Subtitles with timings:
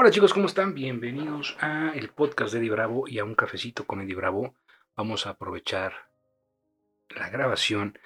[0.00, 0.74] Hola chicos, ¿cómo están?
[0.74, 4.54] Bienvenidos a el podcast de Eddie Bravo y a un cafecito con Eddie Bravo.
[4.94, 5.92] Vamos a aprovechar
[7.08, 7.98] la grabación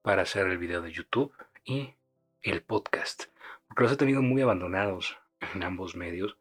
[0.00, 1.34] para hacer el video de YouTube
[1.64, 1.94] y
[2.42, 3.24] el podcast,
[3.66, 5.18] porque los he tenido muy abandonados
[5.52, 6.36] en ambos medios.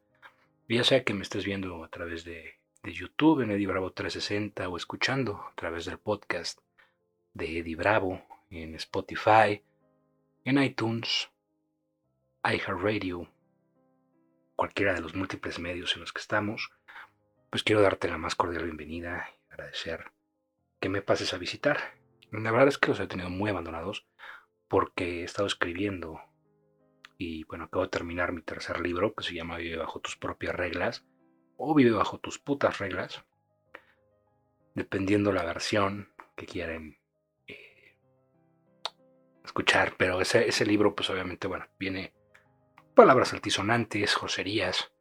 [0.68, 4.70] Ya sea que me estés viendo a través de, de YouTube en Eddie Bravo 360
[4.70, 6.60] o escuchando a través del podcast
[7.34, 8.22] de Eddie Bravo
[8.52, 9.64] en Spotify,
[10.46, 11.32] en iTunes,
[12.44, 13.28] iHeartRadio
[14.60, 16.70] cualquiera de los múltiples medios en los que estamos,
[17.50, 20.12] pues quiero darte la más cordial bienvenida y agradecer
[20.82, 21.80] que me pases a visitar.
[22.30, 24.06] La verdad es que los he tenido muy abandonados
[24.68, 26.20] porque he estado escribiendo
[27.18, 30.54] y bueno, acabo de terminar mi tercer libro que se llama Vive bajo tus propias
[30.54, 31.06] reglas
[31.56, 33.24] o Vive bajo tus putas reglas,
[34.76, 36.98] dependiendo la versión que quieren
[37.48, 37.98] eh,
[39.46, 42.19] escuchar, pero ese, ese libro pues obviamente, bueno, viene
[43.00, 44.92] palabras altisonantes, joserías.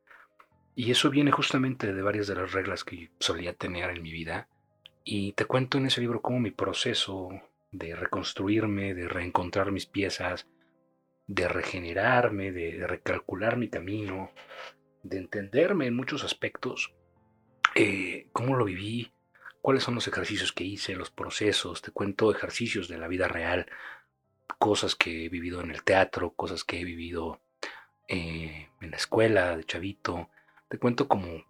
[0.77, 4.49] Y eso viene justamente de varias de las reglas que solía tener en mi vida.
[5.03, 7.29] Y te cuento en ese libro cómo mi proceso
[7.73, 10.47] de reconstruirme, de reencontrar mis piezas,
[11.27, 14.31] de regenerarme, de, recalcular mi camino,
[15.03, 16.95] de entenderme en muchos aspectos,
[17.75, 19.11] eh, cómo lo viví,
[19.61, 23.67] cuáles son los ejercicios que hice, los procesos, te cuento ejercicios de la vida real,
[24.61, 27.41] cosas que he vivido en el teatro, cosas que he vivido
[28.09, 30.31] eh, en la escuela, de chavito.
[30.69, 31.45] Te cuento como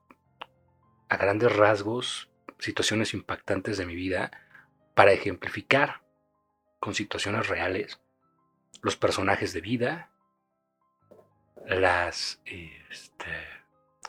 [1.08, 4.30] a grandes rasgos situaciones impactantes de mi vida
[4.94, 6.02] para ejemplificar
[6.80, 8.00] con situaciones reales
[8.82, 10.10] los personajes de vida,
[11.66, 13.32] las este,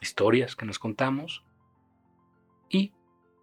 [0.02, 1.44] historias que nos contamos
[2.70, 2.94] y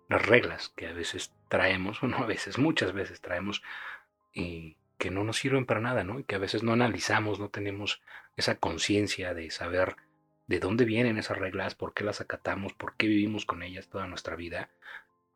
[0.09, 3.63] las reglas que a veces traemos, bueno, a veces, muchas veces traemos
[4.33, 6.19] y que no nos sirven para nada, ¿no?
[6.21, 8.03] Y que a veces no analizamos, no tenemos
[8.37, 9.97] esa conciencia de saber
[10.47, 14.07] de dónde vienen esas reglas, por qué las acatamos, por qué vivimos con ellas toda
[14.07, 14.71] nuestra vida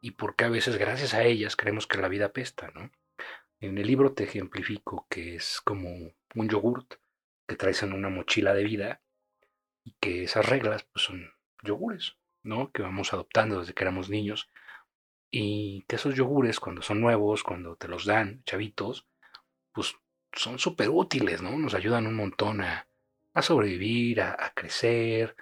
[0.00, 2.91] y por qué a veces gracias a ellas creemos que la vida pesta, ¿no?
[3.60, 5.91] En el libro te ejemplifico que es como
[6.34, 6.94] un yogurt
[7.47, 9.00] que traes en una mochila de vida
[9.84, 11.32] y que esas reglas pues son
[11.62, 12.70] yogures, ¿no?
[12.72, 14.49] Que vamos adoptando desde que éramos niños
[15.31, 19.06] y que esos yogures cuando son nuevos, cuando te los dan chavitos,
[19.72, 19.97] pues
[20.32, 21.56] son súper útiles, ¿no?
[21.58, 22.86] Nos ayudan un montón a,
[23.41, 25.36] sobrevivir, a, crecer,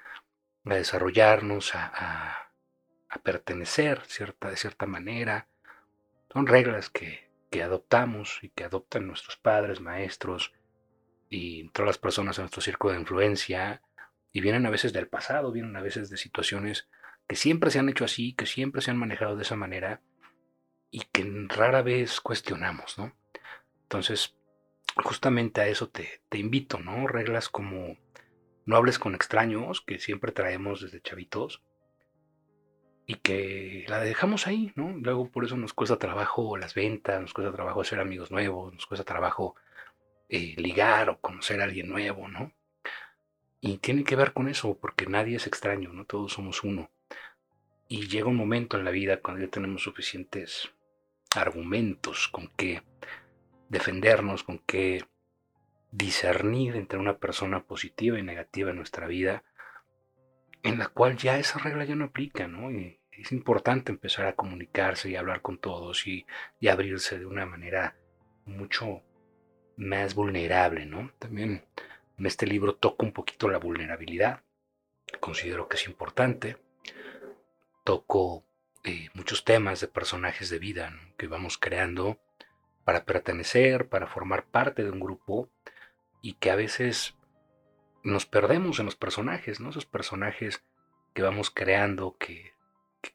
[0.65, 2.45] a desarrollarnos, a,
[3.23, 5.49] pertenecer cierta, de cierta manera.
[6.33, 10.53] Son reglas que, que adoptamos y que adoptan nuestros padres, maestros
[11.29, 13.83] y todas las personas en nuestro círculo de influencia.
[14.33, 16.89] Y vienen a veces del pasado, vienen a veces de situaciones
[17.27, 20.01] que siempre se han hecho así, que siempre se han manejado de esa manera
[20.91, 23.18] y que rara vez cuestionamos, ¿no?
[23.89, 24.37] Entonces,
[25.03, 27.07] justamente a eso te, invito, ¿no?
[27.07, 27.97] Reglas como
[28.67, 31.63] no hables con extraños, que siempre traemos desde chavitos,
[33.07, 34.91] y que la dejamos ahí, ¿no?
[34.99, 38.85] Luego por eso nos cuesta trabajo las ventas, nos cuesta trabajo hacer amigos nuevos, nos
[38.85, 39.55] cuesta trabajo
[40.29, 42.53] eh, ligar o conocer a alguien nuevo, ¿no?
[43.63, 46.05] Y tiene que ver con eso, porque nadie es extraño, ¿no?
[46.05, 46.91] Todos somos uno.
[47.89, 50.71] Y llega un momento en la vida cuando ya tenemos suficientes
[51.35, 52.83] argumentos con que
[53.69, 55.05] defendernos, con qué
[55.91, 59.43] discernir entre una persona positiva y negativa en nuestra vida,
[60.63, 62.71] en la cual ya esa regla ya no aplica, ¿no?
[62.71, 66.27] Y es importante empezar a comunicarse y hablar con todos y,
[66.69, 67.97] abrirse de una manera
[68.45, 69.03] mucho
[69.77, 71.13] más vulnerable, ¿no?
[71.19, 71.65] También
[72.19, 74.43] en este libro toco un poquito la vulnerabilidad,
[75.21, 76.59] considero que es importante,
[77.85, 78.45] toco
[78.85, 82.19] eh, muchos temas de personajes de vida que vamos creando
[82.89, 85.51] para pertenecer, para formar parte de un grupo
[86.23, 87.19] y que a veces
[88.03, 89.69] nos perdemos en los personajes, ¿no?
[89.69, 90.65] Esos personajes
[91.13, 92.55] que vamos creando, que,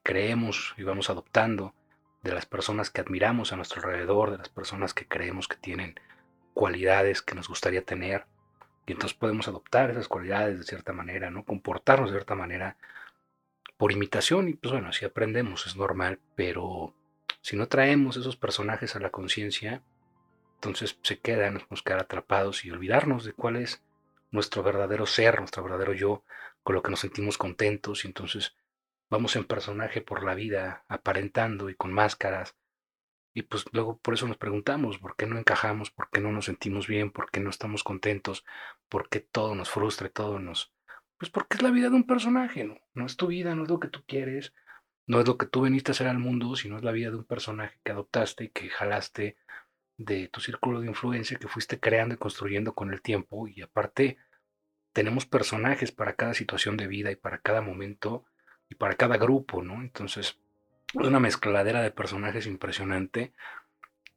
[0.03, 1.73] creemos y vamos adoptando
[2.21, 5.99] de las personas que admiramos a nuestro alrededor, de las personas que creemos que tienen
[6.53, 8.27] cualidades que nos gustaría tener.
[8.85, 11.45] Y entonces podemos adoptar esas cualidades de cierta manera, ¿no?
[11.45, 12.77] Comportarnos de cierta manera
[13.77, 16.93] por imitación y pues bueno, así aprendemos, es normal, pero
[17.43, 19.83] si no traemos esos personajes a la conciencia,
[20.55, 23.83] entonces se quedan, nos quedar atrapados y olvidarnos de cuál es
[24.31, 26.23] nuestro verdadero ser, nuestro verdadero yo,
[26.63, 28.55] con lo que nos sentimos contentos y entonces
[29.09, 32.55] vamos en personaje por la vida, aparentando y con máscaras.
[33.33, 35.91] Y pues luego por eso nos preguntamos, ¿por qué no encajamos?
[35.91, 37.11] ¿Por qué no nos sentimos bien?
[37.11, 38.45] ¿Por qué no estamos contentos?
[38.87, 40.71] ¿Por qué todo nos frustra, todo nos...
[41.17, 42.79] Pues porque es la vida de un personaje, ¿no?
[42.93, 44.53] No es tu vida, no es lo que tú quieres,
[45.05, 47.17] no es lo que tú veniste a hacer al mundo, sino es la vida de
[47.17, 49.37] un personaje que adoptaste y que jalaste
[49.97, 54.17] de tu círculo de influencia que fuiste creando y construyendo con el tiempo y aparte
[54.91, 58.25] tenemos personajes para cada situación de vida y para cada momento
[58.69, 59.81] y para cada grupo, ¿no?
[59.81, 60.37] Entonces,
[60.93, 63.33] es una mezcladera de personajes impresionante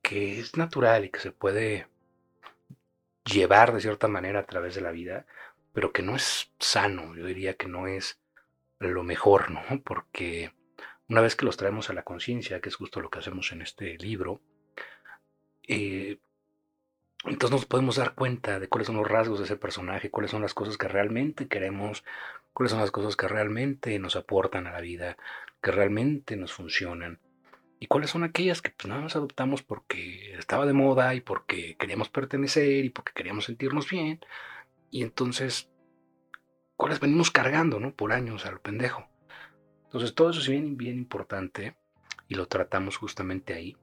[0.02, 1.88] que es natural y que se puede
[3.24, 5.26] llevar de cierta manera a través de la vida,
[5.72, 8.20] pero que no es sano, yo diría que no es
[8.78, 9.62] lo mejor, ¿no?
[9.82, 10.52] Porque
[11.08, 13.62] una vez que los traemos a la conciencia, que es justo lo que hacemos en
[13.62, 14.40] este libro,
[15.68, 16.18] eh,
[17.24, 20.42] entonces nos podemos dar cuenta de cuáles son los rasgos de ese personaje, cuáles son
[20.42, 22.04] las cosas que realmente queremos,
[22.52, 25.16] cuáles son las cosas que realmente nos aportan a la vida,
[25.60, 27.20] que realmente nos funcionan,
[27.78, 31.76] y cuáles son aquellas que pues nada más adoptamos porque estaba de moda y porque
[31.76, 34.20] queríamos pertenecer y porque queríamos sentirnos bien,
[34.90, 35.68] y entonces,
[36.76, 37.92] cuáles venimos cargando, ¿no?
[37.94, 39.08] Por años a lo pendejo.
[39.86, 41.76] Entonces todo eso es bien, bien importante
[42.28, 43.76] y lo tratamos justamente ahí.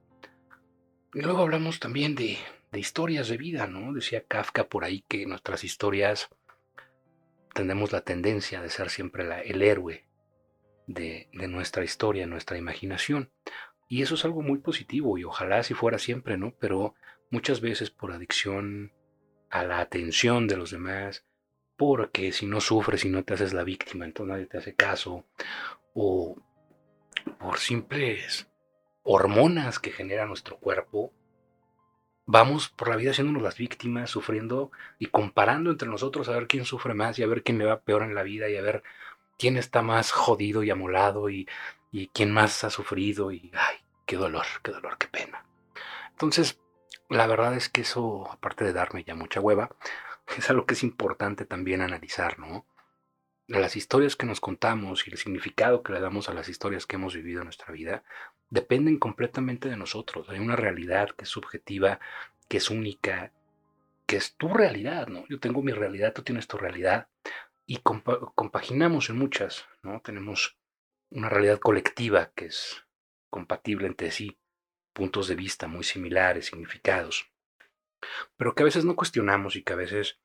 [1.14, 2.38] Y luego hablamos también de,
[2.72, 3.92] historias de vida, ¿no?
[3.92, 6.28] Decía Kafka por ahí que nuestras historias
[7.54, 10.06] tenemos la tendencia de ser siempre el héroe
[10.88, 13.30] de, de, nuestra historia, nuestra imaginación.
[13.88, 16.52] Y eso es algo muy positivo y ojalá así fuera siempre, ¿no?
[16.58, 16.96] Pero
[17.30, 18.92] muchas veces por adicción
[19.50, 21.24] a la atención de los demás,
[21.76, 25.26] porque si no sufres y no te haces la víctima, entonces nadie te hace caso,
[25.94, 26.36] o
[27.38, 28.48] por simples
[29.02, 31.12] hormonas que genera nuestro cuerpo,
[32.26, 36.64] vamos por la vida haciéndonos las víctimas, sufriendo y comparando entre nosotros a ver quién
[36.64, 38.82] sufre más y a ver quién le va peor en la vida y a ver
[39.38, 41.48] quién está más jodido y amolado y,
[41.92, 43.76] y quién más ha sufrido y ay,
[44.06, 45.44] qué dolor, qué dolor, qué pena.
[46.10, 46.60] Entonces,
[47.08, 49.70] la verdad es que eso, aparte de darme ya mucha hueva,
[50.38, 52.66] es algo que es importante también analizar, ¿no?
[53.46, 56.96] Las historias que nos contamos y el significado que le damos a las historias que
[56.96, 58.02] hemos vivido en nuestra vida
[58.48, 60.30] dependen completamente de nosotros.
[60.30, 62.00] Hay una realidad que es subjetiva,
[62.48, 63.32] que es única,
[64.06, 65.26] que es tu realidad, ¿no?
[65.28, 67.08] Yo tengo mi realidad, tú tienes tu realidad
[67.66, 70.00] y compaginamos en muchas, ¿no?
[70.00, 70.56] Tenemos
[71.10, 72.86] una realidad colectiva que es
[73.28, 74.38] compatible entre sí,
[74.94, 77.30] puntos de vista muy similares, significados,
[78.38, 80.18] pero que a veces no cuestionamos y que a veces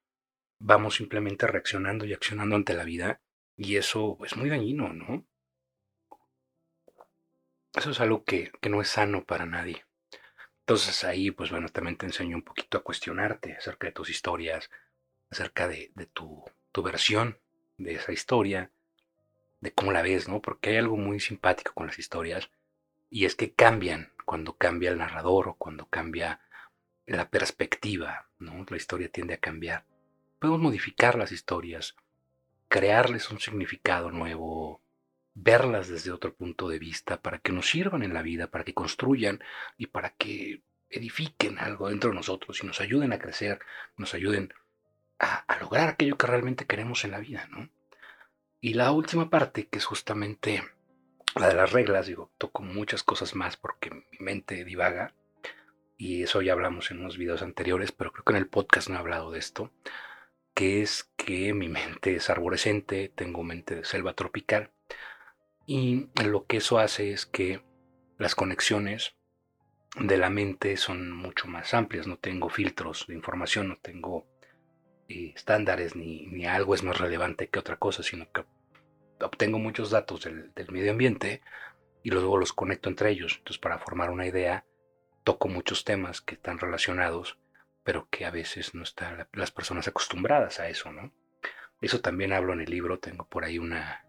[0.60, 3.22] vamos simplemente reaccionando y accionando ante la vida
[3.58, 5.26] y eso es muy dañino, ¿no?
[7.76, 9.86] Eso es algo que, no es sano para nadie.
[10.62, 14.70] Entonces ahí, pues bueno, también te enseño un poquito a cuestionarte acerca de tus historias,
[15.30, 17.40] acerca de, tu, tu, versión
[17.78, 18.72] de esa historia,
[19.62, 20.42] de cómo la ves, ¿no?
[20.42, 22.50] Porque hay algo muy simpático con las historias
[23.10, 26.42] y es que cambian cuando cambia el narrador o cuando cambia
[27.06, 28.66] la perspectiva, ¿no?
[28.70, 29.86] La historia tiende a cambiar.
[30.40, 31.96] Podemos modificar las historias,
[32.70, 34.82] crearles un significado nuevo,
[35.34, 38.74] verlas desde otro punto de vista para que nos sirvan en la vida, para que
[38.74, 39.44] construyan
[39.78, 43.60] y para que edifiquen algo dentro de nosotros y nos ayuden a crecer,
[43.98, 44.54] nos ayuden
[45.20, 47.70] a, lograr aquello que realmente queremos en la vida, ¿no?
[48.62, 50.64] Y la última parte, que es justamente
[51.36, 55.14] la de las reglas, digo, toco muchas cosas más porque mi mente divaga
[55.98, 58.96] y eso ya hablamos en unos videos anteriores, pero creo que en el podcast no
[58.96, 59.72] he hablado de esto,
[60.60, 64.74] que es que mi mente es arborescente, tengo mente de selva tropical
[65.66, 67.62] y lo que eso hace es que
[68.18, 69.16] las conexiones
[69.98, 74.28] de la mente son mucho más amplias, no tengo filtros de información, no tengo
[75.08, 78.44] eh, estándares ni, algo es más relevante que otra cosa, sino que
[79.24, 81.42] obtengo muchos datos del, medio ambiente
[82.04, 83.36] y luego los conecto entre ellos.
[83.38, 84.66] Entonces para formar una idea
[85.24, 87.38] toco muchos temas que están relacionados,
[87.84, 91.12] pero que a veces no están las personas acostumbradas a eso, ¿no?
[91.82, 94.06] Eso también hablo en el libro, tengo por ahí una,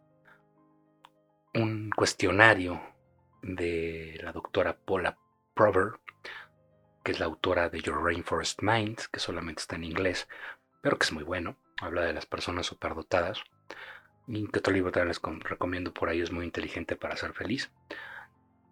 [1.55, 2.81] un cuestionario
[3.43, 5.17] de la doctora Paula
[5.55, 5.93] Prover,
[7.05, 10.29] que es la autora de Your Rainforest Mind, que solamente está en inglés,
[10.83, 11.57] pero que es muy bueno.
[11.81, 13.43] Habla de las personas superdotadas.
[14.27, 17.71] Y otro libro también les recomiendo por ahí, es muy inteligente para ser feliz.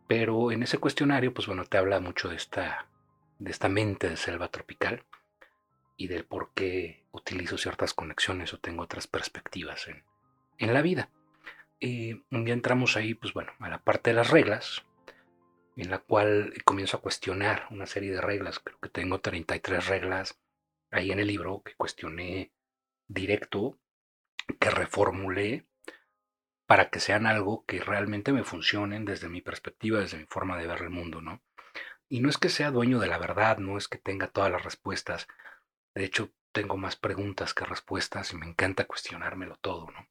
[0.07, 2.87] Pero en ese cuestionario, pues bueno, te habla mucho de esta,
[3.38, 5.04] de esta mente de selva tropical
[5.97, 10.04] y del por qué utilizo ciertas conexiones o tengo otras perspectivas en,
[10.59, 11.11] en la vida.
[11.80, 14.85] Y un día entramos ahí, pues bueno, a la parte de las reglas,
[15.76, 18.59] en la cual comienzo a cuestionar una serie de reglas.
[18.59, 20.40] Creo que tengo 33 reglas
[20.90, 22.52] ahí en el libro que cuestioné
[23.07, 23.78] directo,
[24.59, 25.66] que reformulé
[26.66, 30.66] para que sean algo que realmente me funcionen desde mi perspectiva, desde mi forma de
[30.66, 31.42] ver el mundo, ¿no?
[32.09, 34.65] Y no es que sea dueño de la verdad, no es que tenga todas las
[34.65, 35.29] respuestas.
[35.95, 40.09] De hecho, tengo más preguntas que respuestas y me encanta cuestionármelo todo, ¿no?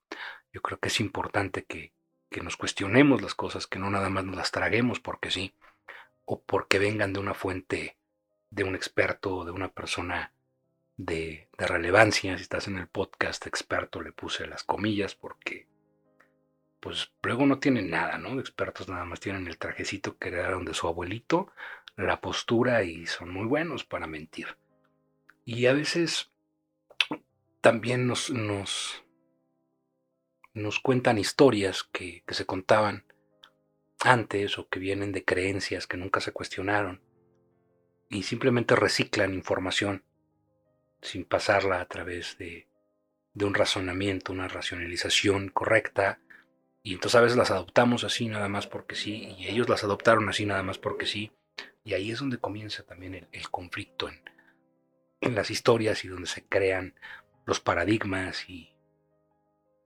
[0.53, 1.93] Yo creo que es importante que,
[2.41, 5.55] nos cuestionemos las cosas, que no nada más nos las traguemos porque sí,
[6.25, 7.97] o porque vengan de una fuente,
[8.51, 10.33] de un experto, de una persona
[10.97, 12.37] de, de relevancia.
[12.37, 15.67] Si estás en el podcast experto, le puse las comillas porque
[16.79, 18.39] pues luego no tienen nada, ¿no?
[18.39, 21.51] Expertos nada más tienen el trajecito que heredaron de su abuelito,
[21.97, 24.57] la postura y son muy buenos para mentir.
[25.43, 26.31] Y a veces
[27.61, 29.03] también nos, nos,
[30.53, 33.05] nos cuentan historias que, se contaban
[33.99, 37.01] antes o que vienen de creencias que nunca se cuestionaron
[38.09, 40.03] y simplemente reciclan información
[41.01, 42.67] sin pasarla a través de,
[43.33, 46.19] de un razonamiento, una racionalización correcta
[46.83, 50.29] y entonces a veces las adoptamos así nada más porque sí, y ellos las adoptaron
[50.29, 51.31] así nada más porque sí.
[51.87, 54.19] Y ahí es donde comienza también el, conflicto en,
[55.21, 56.95] en, las historias y donde se crean
[57.45, 58.75] los paradigmas y,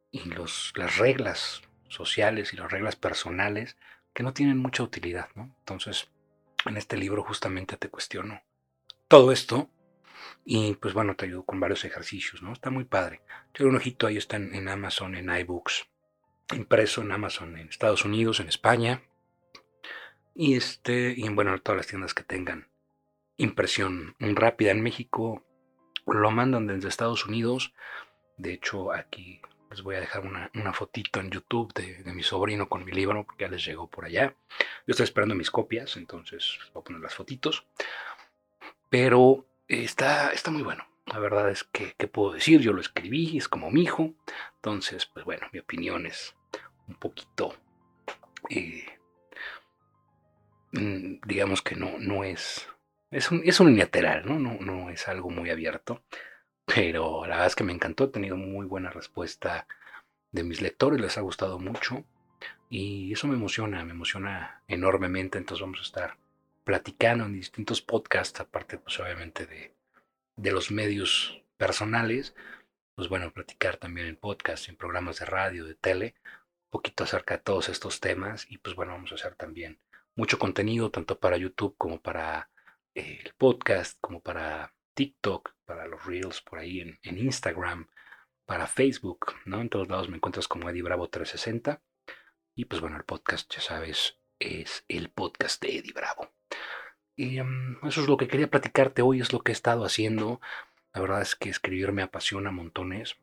[0.09, 3.77] y los, las reglas sociales y las reglas personales
[4.15, 5.29] que no tienen mucha utilidad.
[5.35, 5.55] ¿no?
[5.59, 6.09] Entonces,
[6.65, 8.41] en este libro justamente te cuestiono
[9.07, 9.69] todo esto
[10.43, 12.51] y pues bueno, te ayudo con varios ejercicios, ¿no?
[12.51, 13.21] Está muy padre.
[13.53, 15.85] Yo un ojito ahí está en Amazon, en iBooks
[16.55, 19.01] impreso en Amazon en Estados Unidos, en España
[20.33, 22.69] y este y en bueno todas las tiendas que tengan
[23.37, 25.45] impresión rápida en México
[26.05, 27.73] lo mandan desde Estados Unidos.
[28.37, 32.83] De hecho aquí les voy a dejar una, fotito en YouTube de, mi sobrino con
[32.83, 34.35] mi libro porque ya les llegó por allá.
[34.85, 37.65] Yo estoy esperando mis copias, entonces voy a poner las fotitos.
[38.89, 40.85] Pero está, está muy bueno.
[41.05, 42.59] La verdad es que, ¿qué puedo decir?
[42.59, 44.13] Yo lo escribí, es como mi hijo.
[44.55, 46.35] Entonces, pues bueno, mi opinión es
[46.87, 47.55] un poquito,
[48.49, 48.85] eh,
[50.71, 52.67] digamos que no, no es,
[53.11, 54.39] es, un, es unilateral, ¿no?
[54.39, 54.57] ¿no?
[54.59, 56.03] No es algo muy abierto,
[56.65, 59.67] pero la verdad es que me encantó, he tenido muy buena respuesta
[60.31, 62.05] de mis lectores, les ha gustado mucho
[62.69, 66.17] y eso me emociona, me emociona enormemente, entonces vamos a estar
[66.63, 69.73] platicando en distintos podcasts, aparte pues obviamente de,
[70.37, 72.33] de los medios personales,
[72.95, 76.15] pues bueno, platicar también en podcast, en programas de radio, de tele,
[76.69, 79.79] poquito acerca de todos estos temas y pues bueno, vamos a hacer también
[80.21, 82.51] mucho contenido tanto para YouTube como para
[82.93, 87.87] eh, el podcast, como para TikTok, para los Reels por ahí en, Instagram,
[88.45, 89.61] para Facebook, ¿no?
[89.61, 91.81] En todos lados me encuentras como Eddie Bravo 360
[92.53, 96.31] y pues bueno, el podcast, ya sabes, es el podcast de Eddie Bravo.
[97.15, 100.39] Y em, eso es lo que quería platicarte hoy, es lo que he estado haciendo.
[100.93, 103.17] La verdad es que escribir me apasiona montones,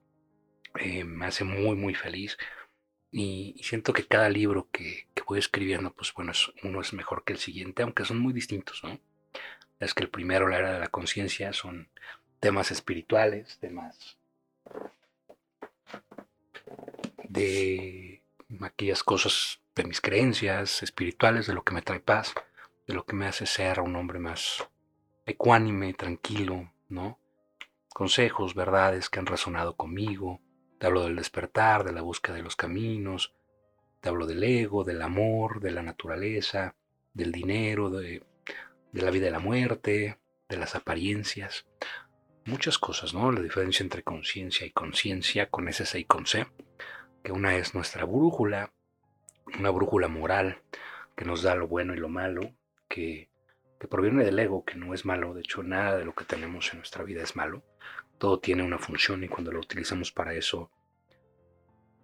[0.81, 2.39] eh, me hace muy, muy feliz.
[3.11, 7.39] Y, siento que cada libro que, voy escribiendo, pues bueno, uno es mejor que el
[7.39, 8.99] siguiente, aunque son muy distintos, ¿no?
[9.79, 11.91] Es que el primero, la era de la conciencia, son
[12.41, 14.17] temas espirituales, temas
[17.29, 18.23] de
[18.61, 22.35] aquellas cosas de mis creencias espirituales, de lo que me trae paz,
[22.87, 24.67] de lo que me hace ser un hombre más
[25.27, 27.19] ecuánime, tranquilo, ¿no?
[27.91, 30.41] Consejos, verdades que han resonado conmigo,
[30.79, 33.35] te hablo del despertar, de la búsqueda de los caminos,
[34.01, 36.77] te hablo del ego, del amor, de la naturaleza,
[37.13, 38.23] del dinero, de,
[38.93, 40.19] la vida y la muerte,
[40.49, 41.67] de las apariencias.
[42.45, 43.31] Muchas cosas, ¿no?
[43.33, 46.47] La diferencia entre conciencia y conciencia, con C y con C,
[47.23, 48.73] que una es nuestra brújula,
[49.59, 50.63] una brújula moral
[51.17, 52.55] que nos da lo bueno y lo malo,
[52.89, 53.29] que,
[53.79, 56.73] que proviene del ego, que no es malo, de hecho nada de lo que tenemos
[56.73, 57.63] en nuestra vida es malo,
[58.19, 60.71] todo tiene una función y cuando lo utilizamos para eso,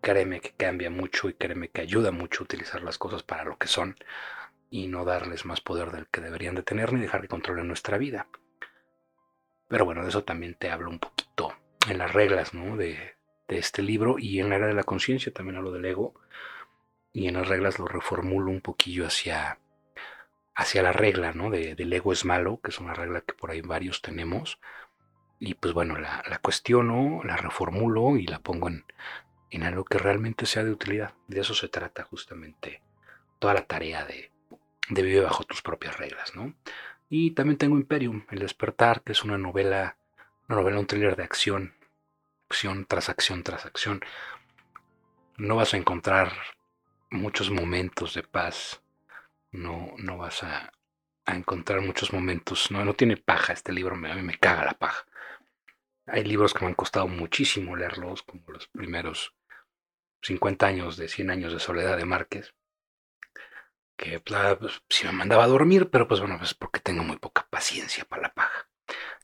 [0.01, 3.69] créeme que cambia mucho y créeme que ayuda mucho utilizar las cosas para lo que
[3.69, 3.97] son
[4.71, 7.97] y no darles más poder del que deberían de tener ni dejar que controlen nuestra
[7.99, 8.29] vida.
[9.69, 11.55] Pero bueno, de eso también te hablo un poquito
[11.89, 12.77] en las reglas ¿no?
[12.77, 13.17] de,
[13.49, 16.15] este libro y en la era de la conciencia también hablo del ego
[17.13, 19.59] y en las reglas lo reformulo un poquillo hacia,
[20.55, 21.51] hacia la regla ¿no?
[21.51, 24.59] de, del ego es malo, que es una regla que por ahí varios tenemos
[25.39, 28.85] y pues bueno, la, cuestiono, la reformulo y la pongo en,
[29.51, 31.15] en, algo que realmente sea de utilidad.
[31.27, 32.83] De eso se trata justamente
[33.39, 34.31] toda la tarea de,
[34.89, 36.55] de vivir bajo tus propias reglas, ¿no?
[37.11, 39.97] Y también tengo Imperium, El despertar, que es una novela,
[40.49, 41.75] una novela, un thriller de acción,
[42.49, 44.01] acción tras acción tras acción.
[45.37, 46.33] No vas a encontrar
[47.11, 48.81] muchos momentos de paz,
[49.55, 50.73] no, no vas a,
[51.27, 54.75] a encontrar muchos momentos, no, no tiene paja este libro, a mí me caga la
[54.75, 55.07] paja.
[56.07, 59.35] Hay libros que me han costado muchísimo leerlos, como los primeros
[60.23, 62.55] 50 años de 100 años de soledad de Márquez,
[63.97, 67.17] que pues, pues, sí me mandaba a dormir, pero pues bueno, pues porque tengo muy
[67.17, 68.69] poca paciencia para la paja.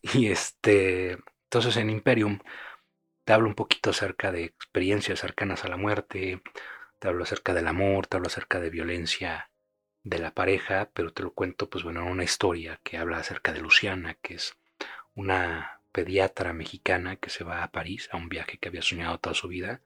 [0.03, 2.39] Y este, entonces en Imperium
[3.25, 6.43] te hablo un poquito acerca de experiencias cercanas a la muerte,
[6.99, 9.50] te hablo acerca del amor, te hablo acerca de violencia
[10.05, 13.61] de la pareja, pero te lo cuento pues bueno, una historia que habla acerca de
[13.61, 14.57] Luciana, que es
[15.15, 19.35] una pediatra mexicana que se va a París a un viaje que había soñado toda
[19.35, 19.81] su vida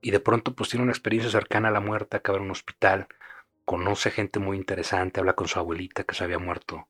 [0.00, 3.08] y de pronto pues tiene una experiencia cercana a la muerte, acaba en un hospital,
[3.64, 6.88] conoce gente muy interesante, habla con su abuelita que se había muerto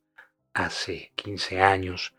[0.55, 2.15] hace 15 años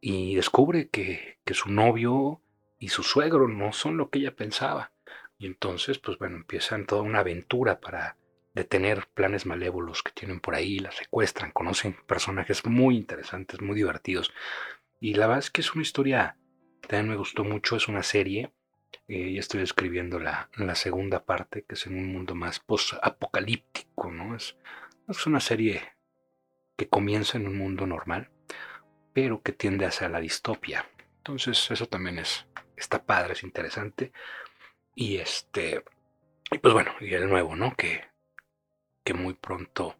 [0.00, 2.40] y descubre que, que su novio
[2.78, 4.92] y su suegro no son lo que ella pensaba.
[5.38, 8.16] Y entonces, pues bueno, empiezan toda una aventura para
[8.56, 14.32] detener planes malévolos que tienen por ahí, la secuestran, conocen personajes muy interesantes, muy divertidos.
[14.98, 16.38] Y la verdad es que es una historia
[16.80, 18.52] también me gustó mucho, es una serie.
[19.08, 24.10] Eh, ya estoy escribiendo la, la, segunda parte, que es en un mundo más post-apocalíptico,
[24.10, 24.34] ¿no?
[24.34, 24.56] Es,
[25.06, 25.82] es una serie
[26.76, 28.30] que comienza en un mundo normal,
[29.12, 30.88] pero que tiende hacia la distopia.
[31.18, 32.46] Entonces, eso también es,
[32.76, 34.12] está padre, es interesante.
[34.94, 35.84] Y este,
[36.50, 37.74] y pues bueno, y el nuevo, ¿no?
[37.76, 38.04] Que,
[39.06, 39.96] que muy pronto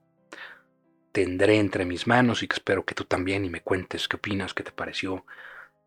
[1.12, 4.52] tendré entre mis manos y que espero que tú también y me cuentes qué opinas,
[4.52, 5.24] qué te pareció.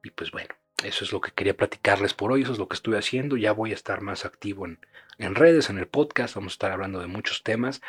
[0.02, 2.76] Y pues bueno, eso es lo que quería platicarles por hoy, eso es lo que
[2.76, 3.36] estoy haciendo.
[3.36, 4.80] Ya voy a estar más activo en,
[5.18, 7.82] en redes, en el podcast, vamos a estar hablando de muchos temas.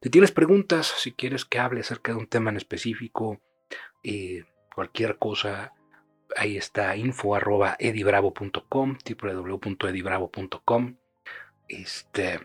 [0.00, 3.40] Si tienes preguntas, si quieres que hable acerca de un tema en específico,
[4.04, 5.72] eh, cualquier cosa,
[6.36, 10.96] ahí está info arroba edibravo.com, www.edibravo.com.
[11.68, 12.40] Este,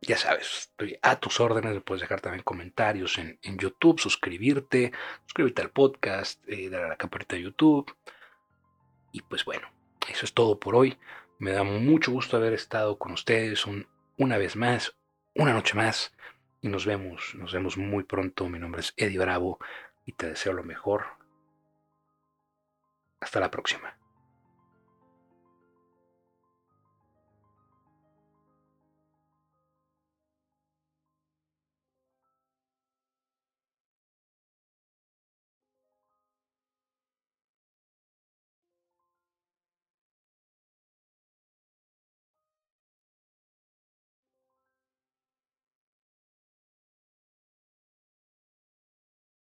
[0.00, 4.92] ya sabes, estoy a tus órdenes, puedes dejar también comentarios en, YouTube, suscribirte,
[5.24, 7.94] suscribirte al podcast, eh, darle a la campanita de YouTube.
[9.12, 9.68] Y pues bueno,
[10.08, 10.98] eso es todo por hoy.
[11.38, 13.64] Me da mucho gusto haber estado con ustedes
[14.16, 14.96] una vez más,
[15.34, 16.14] una noche más.
[16.60, 18.48] Y nos vemos, nos vemos muy pronto.
[18.48, 19.58] Mi nombre es Eddie Bravo
[20.04, 21.06] y te deseo lo mejor.
[23.20, 23.96] Hasta la próxima.